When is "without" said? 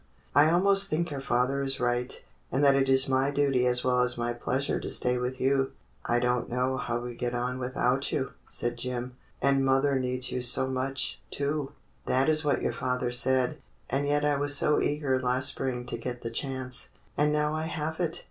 7.59-8.11